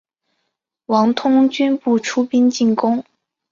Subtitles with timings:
[0.87, 3.03] 王通均不出兵进攻。